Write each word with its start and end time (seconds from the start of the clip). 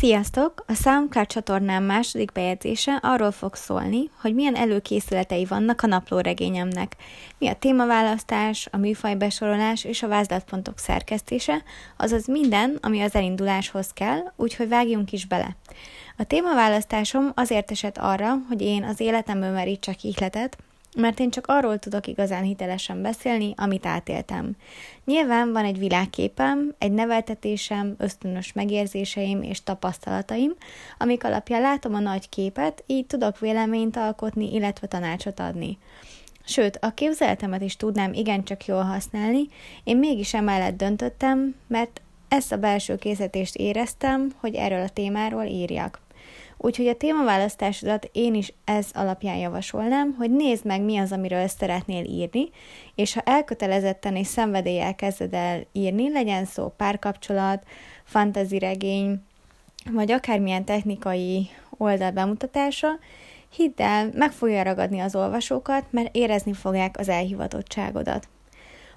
Sziasztok! 0.00 0.64
A 0.66 0.74
Soundcloud 0.74 1.26
csatornám 1.26 1.84
második 1.84 2.32
bejegyzése 2.32 2.98
arról 3.02 3.30
fog 3.30 3.54
szólni, 3.54 4.10
hogy 4.20 4.34
milyen 4.34 4.54
előkészületei 4.54 5.44
vannak 5.44 5.82
a 5.82 5.86
naplóregényemnek, 5.86 6.96
mi 7.38 7.48
a 7.48 7.54
témaválasztás, 7.54 8.68
a 8.70 8.76
műfajbesorolás 8.76 9.84
és 9.84 10.02
a 10.02 10.08
vázlatpontok 10.08 10.78
szerkesztése, 10.78 11.62
azaz 11.96 12.26
minden, 12.26 12.78
ami 12.80 13.00
az 13.00 13.14
elinduláshoz 13.14 13.92
kell, 13.92 14.32
úgyhogy 14.36 14.68
vágjunk 14.68 15.12
is 15.12 15.26
bele. 15.26 15.56
A 16.16 16.24
témaválasztásom 16.24 17.32
azért 17.34 17.70
esett 17.70 17.98
arra, 17.98 18.34
hogy 18.48 18.62
én 18.62 18.84
az 18.84 19.00
életemből 19.00 19.50
merítsek 19.50 20.04
ihletet, 20.04 20.56
mert 20.96 21.20
én 21.20 21.30
csak 21.30 21.46
arról 21.46 21.78
tudok 21.78 22.06
igazán 22.06 22.42
hitelesen 22.42 23.02
beszélni, 23.02 23.54
amit 23.56 23.86
átéltem. 23.86 24.56
Nyilván 25.04 25.52
van 25.52 25.64
egy 25.64 25.78
világképem, 25.78 26.74
egy 26.78 26.92
neveltetésem, 26.92 27.94
ösztönös 27.98 28.52
megérzéseim 28.52 29.42
és 29.42 29.62
tapasztalataim, 29.62 30.54
amik 30.98 31.24
alapján 31.24 31.60
látom 31.60 31.94
a 31.94 31.98
nagy 31.98 32.28
képet, 32.28 32.84
így 32.86 33.06
tudok 33.06 33.38
véleményt 33.38 33.96
alkotni, 33.96 34.54
illetve 34.54 34.86
tanácsot 34.86 35.40
adni. 35.40 35.78
Sőt, 36.44 36.78
a 36.80 36.94
képzeletemet 36.94 37.62
is 37.62 37.76
tudnám 37.76 38.12
igencsak 38.12 38.66
jól 38.66 38.82
használni, 38.82 39.48
én 39.84 39.96
mégis 39.96 40.34
emellett 40.34 40.76
döntöttem, 40.76 41.54
mert 41.66 42.00
ezt 42.28 42.52
a 42.52 42.56
belső 42.56 42.96
készítést 42.96 43.56
éreztem, 43.56 44.32
hogy 44.36 44.54
erről 44.54 44.82
a 44.82 44.88
témáról 44.88 45.44
írjak. 45.44 46.00
Úgyhogy 46.62 46.86
a 46.86 46.96
témaválasztásodat 46.96 48.08
én 48.12 48.34
is 48.34 48.52
ez 48.64 48.86
alapján 48.92 49.36
javasolnám, 49.36 50.14
hogy 50.18 50.30
nézd 50.30 50.64
meg, 50.64 50.82
mi 50.82 50.98
az, 50.98 51.12
amiről 51.12 51.46
szeretnél 51.46 52.04
írni, 52.04 52.48
és 52.94 53.14
ha 53.14 53.20
elkötelezetten 53.20 54.16
és 54.16 54.26
szenvedéllyel 54.26 54.94
kezded 54.94 55.34
el 55.34 55.66
írni, 55.72 56.12
legyen 56.12 56.44
szó 56.44 56.72
párkapcsolat, 56.76 57.66
fantasy 58.04 58.58
regény, 58.58 59.22
vagy 59.90 60.12
akármilyen 60.12 60.64
technikai 60.64 61.50
oldal 61.76 62.10
bemutatása, 62.10 62.98
hidd 63.56 63.82
el, 63.82 64.10
meg 64.14 64.32
fogja 64.32 64.62
ragadni 64.62 65.00
az 65.00 65.14
olvasókat, 65.14 65.84
mert 65.90 66.16
érezni 66.16 66.52
fogják 66.52 66.98
az 66.98 67.08
elhivatottságodat. 67.08 68.28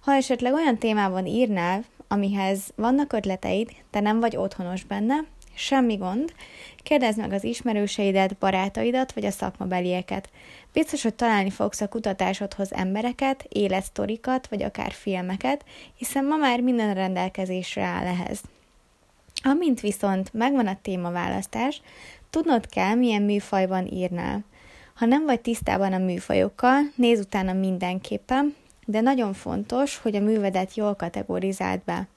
Ha 0.00 0.12
esetleg 0.12 0.52
olyan 0.52 0.78
témában 0.78 1.26
írnál, 1.26 1.84
amihez 2.08 2.60
vannak 2.76 3.12
ötleteid, 3.12 3.68
de 3.90 4.00
nem 4.00 4.20
vagy 4.20 4.36
otthonos 4.36 4.84
benne, 4.84 5.14
Semmi 5.62 5.96
gond. 5.96 6.32
Kérdezd 6.76 7.18
meg 7.18 7.32
az 7.32 7.44
ismerőseidet, 7.44 8.36
barátaidat 8.36 9.12
vagy 9.12 9.24
a 9.24 9.30
szakmabelieket. 9.30 10.28
Biztos, 10.72 11.02
hogy 11.02 11.14
találni 11.14 11.50
fogsz 11.50 11.80
a 11.80 11.88
kutatásodhoz 11.88 12.72
embereket, 12.72 13.44
életsztorikat 13.48 14.46
vagy 14.46 14.62
akár 14.62 14.92
filmeket, 14.92 15.64
hiszen 15.94 16.24
ma 16.24 16.36
már 16.36 16.60
minden 16.60 16.94
rendelkezésre 16.94 17.82
áll 17.82 18.06
ehhez. 18.06 18.40
Amint 19.42 19.80
viszont 19.80 20.32
megvan 20.32 20.66
a 20.66 20.78
témaválasztás, 20.82 21.82
tudnod 22.30 22.68
kell, 22.68 22.94
milyen 22.94 23.22
műfajban 23.22 23.86
írnál. 23.86 24.44
Ha 24.94 25.06
nem 25.06 25.24
vagy 25.24 25.40
tisztában 25.40 25.92
a 25.92 25.98
műfajokkal, 25.98 26.80
nézz 26.94 27.20
utána 27.20 27.52
mindenképpen, 27.52 28.54
de 28.84 29.00
nagyon 29.00 29.32
fontos, 29.32 29.98
hogy 29.98 30.16
a 30.16 30.20
művedet 30.20 30.74
jól 30.74 30.94
kategorizáld 30.94 31.80
be. 31.84 32.08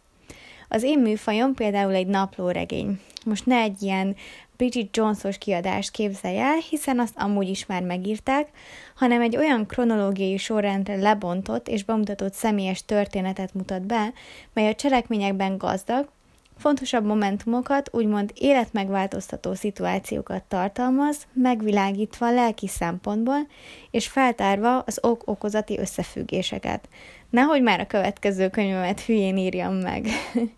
Az 0.67 0.83
én 0.83 0.99
műfajom 0.99 1.53
például 1.53 1.93
egy 1.93 2.07
naplóregény. 2.07 2.99
Most 3.25 3.45
ne 3.45 3.57
egy 3.59 3.81
ilyen 3.81 4.15
Bridget 4.57 4.97
Jones-os 4.97 5.37
kiadást 5.37 5.91
képzelj 5.91 6.37
el, 6.37 6.57
hiszen 6.69 6.99
azt 6.99 7.17
amúgy 7.17 7.49
is 7.49 7.65
már 7.65 7.83
megírták, 7.83 8.47
hanem 8.95 9.21
egy 9.21 9.37
olyan 9.37 9.65
kronológiai 9.65 10.37
sorrendre 10.37 10.95
lebontott 10.95 11.67
és 11.67 11.83
bemutatott 11.83 12.33
személyes 12.33 12.85
történetet 12.85 13.53
mutat 13.53 13.81
be, 13.81 14.13
mely 14.53 14.67
a 14.67 14.75
cselekményekben 14.75 15.57
gazdag, 15.57 16.09
fontosabb 16.57 17.05
momentumokat, 17.05 17.89
úgymond 17.93 18.31
életmegváltoztató 18.35 19.53
szituációkat 19.53 20.43
tartalmaz, 20.43 21.27
megvilágítva 21.33 22.31
lelki 22.31 22.67
szempontból, 22.67 23.47
és 23.91 24.07
feltárva 24.07 24.79
az 24.79 24.99
ok-okozati 25.01 25.79
összefüggéseket. 25.79 26.89
Nehogy 27.29 27.61
már 27.61 27.79
a 27.79 27.87
következő 27.87 28.49
könyvemet 28.49 29.01
hülyén 29.01 29.37
írjam 29.37 29.73
meg. 29.73 30.07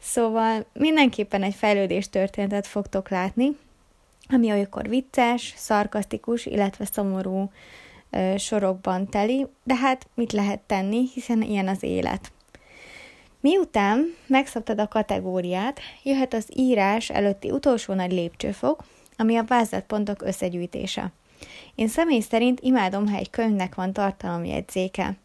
szóval 0.00 0.64
mindenképpen 0.72 1.42
egy 1.42 1.54
fejlődés 1.54 2.08
történetet 2.08 2.66
fogtok 2.66 3.08
látni, 3.08 3.56
ami 4.28 4.50
olykor 4.50 4.88
vicces, 4.88 5.54
szarkasztikus, 5.56 6.46
illetve 6.46 6.84
szomorú 6.84 7.50
ö, 8.10 8.34
sorokban 8.38 9.08
teli, 9.08 9.46
de 9.64 9.74
hát 9.74 10.06
mit 10.14 10.32
lehet 10.32 10.60
tenni, 10.60 11.08
hiszen 11.14 11.42
ilyen 11.42 11.68
az 11.68 11.82
élet. 11.82 12.32
Miután 13.42 14.14
megszabtad 14.26 14.80
a 14.80 14.88
kategóriát, 14.88 15.80
jöhet 16.02 16.34
az 16.34 16.46
írás 16.54 17.10
előtti 17.10 17.50
utolsó 17.50 17.94
nagy 17.94 18.12
lépcsőfok, 18.12 18.84
ami 19.16 19.36
a 19.36 19.44
vázlatpontok 19.44 20.22
összegyűjtése. 20.22 21.12
Én 21.74 21.88
személy 21.88 22.20
szerint 22.20 22.60
imádom, 22.60 23.08
ha 23.08 23.16
egy 23.16 23.30
könyvnek 23.30 23.74
van 23.74 23.92
tartalomjegyzéke. 23.92 25.16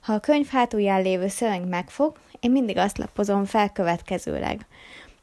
Ha 0.00 0.12
a 0.12 0.20
könyv 0.20 0.46
hátulján 0.46 1.02
lévő 1.02 1.28
szöveg 1.28 1.68
megfog, 1.68 2.16
én 2.40 2.50
mindig 2.50 2.76
azt 2.76 2.98
lapozom 2.98 3.44
fel 3.44 3.72
következőleg. 3.72 4.66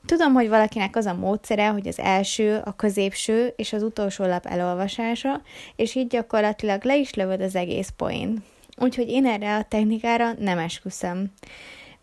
Tudom, 0.06 0.34
hogy 0.34 0.50
valakinek 0.50 0.96
az 0.96 1.06
a 1.06 1.14
módszere, 1.14 1.68
hogy 1.68 1.88
az 1.88 2.00
első, 2.00 2.62
a 2.66 2.76
középső 2.76 3.54
és 3.56 3.74
az 3.74 3.84
utolsó 3.84 4.26
lap 4.26 4.46
elolvasása, 4.46 5.42
és 5.76 5.96
így 5.96 6.08
gyakorlatilag 6.08 6.84
le 6.84 6.98
is 6.98 7.14
lövöd 7.14 7.42
az 7.42 7.56
egész 7.56 7.94
poén. 7.96 8.44
Úgyhogy 8.78 9.10
én 9.10 9.26
erre 9.26 9.56
a 9.56 9.64
technikára 9.64 10.34
nem 10.40 10.58
esküszöm. 10.58 11.32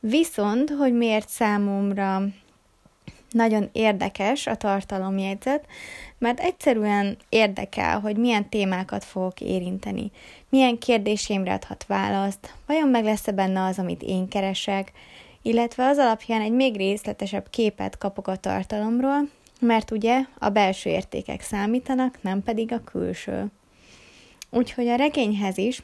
Viszont, 0.01 0.71
hogy 0.71 0.93
miért 0.93 1.29
számomra 1.29 2.23
nagyon 3.31 3.69
érdekes 3.73 4.47
a 4.47 4.57
tartalomjegyzet, 4.57 5.67
mert 6.19 6.41
egyszerűen 6.41 7.17
érdekel, 7.29 8.01
hogy 8.01 8.17
milyen 8.17 8.49
témákat 8.49 9.05
fogok 9.05 9.41
érinteni, 9.41 10.11
milyen 10.49 10.79
kérdéseimre 10.79 11.53
adhat 11.53 11.85
választ, 11.87 12.55
vajon 12.67 12.89
meg 12.89 13.05
lesz-e 13.05 13.33
benne 13.33 13.65
az, 13.65 13.79
amit 13.79 14.03
én 14.03 14.29
keresek, 14.29 14.93
illetve 15.43 15.87
az 15.87 15.99
alapján 15.99 16.41
egy 16.41 16.53
még 16.53 16.77
részletesebb 16.77 17.51
képet 17.51 17.99
kapok 17.99 18.27
a 18.27 18.37
tartalomról, 18.37 19.29
mert 19.61 19.91
ugye 19.91 20.21
a 20.39 20.49
belső 20.49 20.91
értékek 20.91 21.41
számítanak, 21.41 22.23
nem 22.23 22.43
pedig 22.43 22.73
a 22.73 22.85
külső. 22.85 23.47
Úgyhogy 24.51 24.89
a 24.89 24.97
regényhez 24.97 25.59
is 25.59 25.83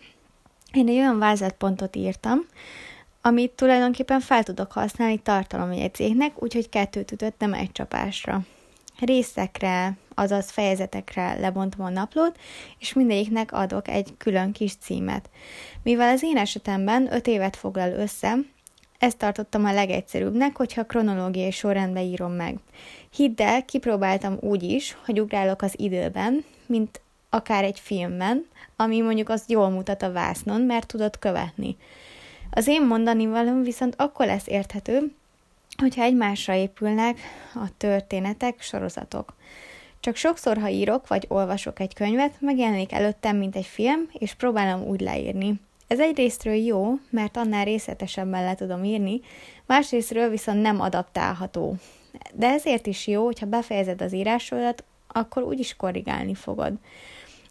én 0.72 0.88
egy 0.88 0.96
olyan 0.96 1.18
vázlatpontot 1.18 1.96
írtam, 1.96 2.46
amit 3.26 3.50
tulajdonképpen 3.50 4.20
fel 4.20 4.42
tudok 4.42 4.72
használni 4.72 5.18
tartalomjegyzéknek, 5.18 6.42
úgyhogy 6.42 6.68
kettőt 6.68 7.12
ütöttem 7.12 7.54
egy 7.54 7.72
csapásra. 7.72 8.40
Részekre, 9.00 9.96
azaz 10.14 10.50
fejezetekre 10.50 11.34
lebontom 11.34 11.84
a 11.84 11.88
naplót, 11.88 12.38
és 12.78 12.92
mindegyiknek 12.92 13.52
adok 13.52 13.88
egy 13.88 14.14
külön 14.18 14.52
kis 14.52 14.76
címet. 14.76 15.30
Mivel 15.82 16.14
az 16.14 16.22
én 16.22 16.36
esetemben 16.36 17.12
öt 17.12 17.26
évet 17.26 17.56
foglal 17.56 17.92
össze, 17.92 18.36
ezt 18.98 19.18
tartottam 19.18 19.64
a 19.64 19.72
legegyszerűbbnek, 19.72 20.56
hogyha 20.56 20.86
kronológiai 20.86 21.50
sorrendbe 21.50 22.02
írom 22.02 22.32
meg. 22.32 22.58
Hidd 23.16 23.42
el, 23.42 23.64
kipróbáltam 23.64 24.36
úgy 24.40 24.62
is, 24.62 24.96
hogy 25.04 25.20
ugrálok 25.20 25.62
az 25.62 25.74
időben, 25.76 26.44
mint 26.66 27.00
akár 27.30 27.64
egy 27.64 27.80
filmben, 27.80 28.46
ami 28.76 29.00
mondjuk 29.00 29.28
azt 29.28 29.50
jól 29.50 29.68
mutat 29.68 30.02
a 30.02 30.12
vásznon, 30.12 30.60
mert 30.60 30.86
tudod 30.86 31.18
követni. 31.18 31.76
Az 32.56 32.66
én 32.66 32.86
mondani 32.86 33.26
valóm 33.26 33.62
viszont 33.62 33.94
akkor 33.98 34.26
lesz 34.26 34.46
érthető, 34.46 35.12
hogyha 35.76 36.02
egymásra 36.02 36.54
épülnek 36.54 37.18
a 37.54 37.68
történetek, 37.76 38.60
sorozatok. 38.60 39.34
Csak 40.00 40.16
sokszor, 40.16 40.58
ha 40.58 40.68
írok 40.68 41.08
vagy 41.08 41.24
olvasok 41.28 41.80
egy 41.80 41.94
könyvet, 41.94 42.40
megjelenik 42.40 42.92
előttem, 42.92 43.36
mint 43.36 43.56
egy 43.56 43.66
film, 43.66 44.08
és 44.12 44.34
próbálom 44.34 44.82
úgy 44.82 45.00
leírni. 45.00 45.60
Ez 45.86 46.00
egyrésztről 46.00 46.54
jó, 46.54 46.92
mert 47.10 47.36
annál 47.36 47.64
részletesebben 47.64 48.44
le 48.44 48.54
tudom 48.54 48.84
írni, 48.84 49.20
másrésztről 49.66 50.28
viszont 50.28 50.62
nem 50.62 50.80
adaptálható. 50.80 51.74
De 52.32 52.46
ezért 52.46 52.86
is 52.86 53.06
jó, 53.06 53.24
hogyha 53.24 53.46
befejezed 53.46 54.02
az 54.02 54.12
írásodat, 54.12 54.84
akkor 55.08 55.42
úgyis 55.42 55.76
korrigálni 55.76 56.34
fogod. 56.34 56.72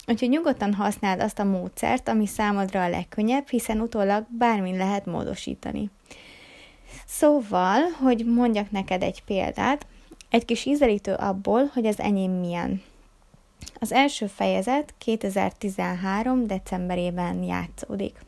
Úgyhogy 0.08 0.30
nyugodtan 0.30 0.74
használd 0.74 1.22
azt 1.22 1.40
a 1.40 1.44
módszert, 1.44 2.08
ami 2.08 2.26
számodra 2.26 2.84
a 2.84 2.90
legkönnyebb, 2.90 3.48
hiszen 3.48 3.80
utólag 3.80 4.26
bármin 4.38 4.78
lehet 4.78 5.06
módosítani. 5.06 5.90
Szóval, 7.06 7.82
hogy 8.02 8.26
mondjak 8.26 8.72
neked 8.72 9.04
egy 9.04 9.24
példát, 9.24 9.86
egy 10.30 10.46
kis 10.46 10.66
ízelítő 10.66 11.14
abból, 11.14 11.70
hogy 11.74 11.86
az 11.86 12.00
enyém 12.00 12.32
milyen. 12.32 12.82
Az 13.80 13.92
első 13.92 14.28
fejezet 14.28 14.94
2013. 14.98 16.48
decemberében 16.48 17.44
játszódik. 17.44 18.20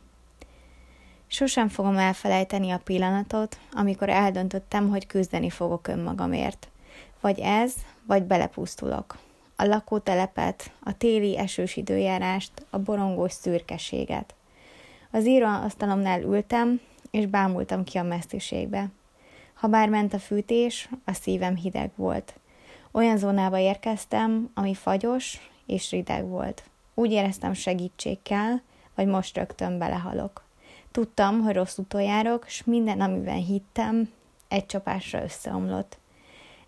Sosem 1.28 1.68
fogom 1.68 1.98
elfelejteni 1.98 2.72
a 2.72 2.82
pillanatot, 2.84 3.60
amikor 3.72 4.10
eldöntöttem, 4.10 4.90
hogy 4.90 5.08
küzdeni 5.08 5.50
fogok 5.50 5.88
önmagamért. 5.88 6.68
Vagy 7.22 7.40
ez, 7.40 7.74
vagy 8.08 8.24
belepusztulok 8.24 9.18
a 9.56 9.66
lakótelepet, 9.66 10.72
a 10.84 10.98
téli 10.98 11.38
esős 11.38 11.76
időjárást, 11.76 12.52
a 12.70 12.78
borongós 12.78 13.32
szürkeséget. 13.32 14.36
Az 15.12 15.26
íróasztalomnál 15.26 16.22
ültem, 16.22 16.82
és 17.12 17.26
bámultam 17.26 17.84
ki 17.84 17.98
a 17.98 18.04
mesztiségbe. 18.04 18.88
Ha 19.54 19.68
bár 19.68 19.90
ment 19.90 20.14
a 20.14 20.20
fűtés, 20.20 20.90
a 21.06 21.14
szívem 21.14 21.56
hideg 21.56 21.92
volt. 21.96 22.34
Olyan 22.92 23.18
zónába 23.18 23.58
érkeztem, 23.58 24.50
ami 24.54 24.74
fagyos 24.74 25.50
és 25.66 25.92
rideg 25.92 26.28
volt. 26.28 26.64
Úgy 26.94 27.12
éreztem 27.12 27.54
segítség 27.54 28.22
kell, 28.22 28.56
vagy 28.96 29.08
most 29.08 29.38
rögtön 29.38 29.78
belehalok. 29.78 30.44
Tudtam, 30.92 31.42
hogy 31.42 31.54
rossz 31.54 31.78
úton 31.78 32.02
járok, 32.02 32.44
és 32.48 32.64
minden, 32.64 33.02
amiben 33.02 33.44
hittem, 33.44 34.10
egy 34.48 34.66
csapásra 34.66 35.24
összeomlott. 35.24 35.98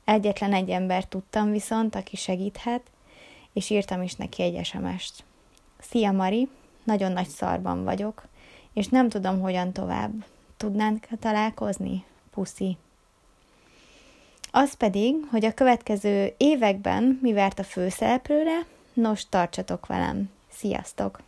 Egyetlen 0.08 0.54
egy 0.54 0.70
ember 0.70 1.06
tudtam 1.06 1.52
viszont, 1.52 1.96
aki 1.96 2.16
segíthet, 2.16 2.82
és 3.54 3.70
írtam 3.70 4.02
is 4.02 4.16
neki 4.16 4.42
egy 4.42 4.66
SMS-t. 4.66 5.24
Szia 5.80 6.12
Mari, 6.12 6.50
nagyon 6.84 7.12
nagy 7.12 7.28
szarban 7.28 7.84
vagyok, 7.84 8.24
és 8.74 8.88
nem 8.88 9.10
tudom, 9.10 9.40
hogyan 9.40 9.74
tovább. 9.74 10.12
Tudnánk 10.58 11.08
találkozni? 11.20 12.04
Puszi. 12.32 12.78
Az 14.52 14.74
pedig, 14.74 15.16
hogy 15.30 15.46
a 15.46 15.54
következő 15.54 16.34
években 16.38 17.20
mi 17.22 17.34
várt 17.34 17.60
a 17.60 17.64
főszereplőre, 17.64 18.66
nos, 18.94 19.30
tartsatok 19.30 19.86
velem. 19.86 20.30
Sziasztok! 20.50 21.27